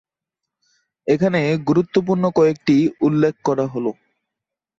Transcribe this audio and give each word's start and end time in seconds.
এখানে 1.07 1.39
গুরুত্বপূর্ণ 1.67 2.23
কয়েকটি 2.37 2.75
উল্লেখ 3.01 3.33
করা 3.43 3.65
হলো। 3.67 3.91